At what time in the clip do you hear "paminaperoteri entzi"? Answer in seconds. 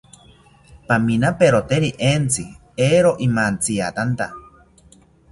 0.91-2.45